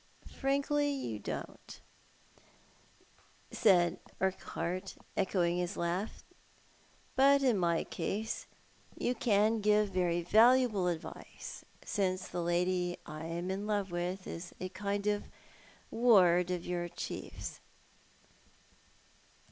"Frankly, 0.35 0.89
you 0.89 1.19
don't," 1.19 1.79
said 3.51 3.99
Urquhart, 4.19 4.95
echoing 5.15 5.57
his 5.59 5.77
laugh," 5.77 6.23
but 7.15 7.43
in 7.43 7.55
my 7.55 7.83
case 7.83 8.47
you 8.97 9.13
can 9.13 9.59
give 9.61 9.89
very 9.89 10.23
valuable 10.23 10.87
advice, 10.87 11.63
since 11.85 12.27
thg 12.29 12.43
lady 12.43 12.97
I 13.05 13.25
am 13.25 13.51
in 13.51 13.67
love 13.67 13.91
with 13.91 14.25
is 14.25 14.55
a 14.59 14.69
kind 14.69 15.05
of 15.05 15.25
ward 15.91 16.49
of 16.49 16.65
your 16.65 16.89
chief's." 16.89 17.59